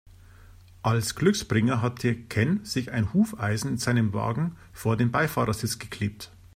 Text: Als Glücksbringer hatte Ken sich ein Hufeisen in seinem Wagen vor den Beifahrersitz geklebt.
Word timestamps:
Als 0.81 1.13
Glücksbringer 1.13 1.83
hatte 1.83 2.15
Ken 2.15 2.65
sich 2.65 2.89
ein 2.91 3.13
Hufeisen 3.13 3.69
in 3.69 3.77
seinem 3.77 4.13
Wagen 4.13 4.57
vor 4.73 4.97
den 4.97 5.11
Beifahrersitz 5.11 5.77
geklebt. 5.77 6.31